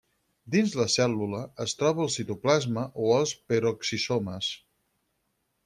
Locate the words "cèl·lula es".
0.93-1.75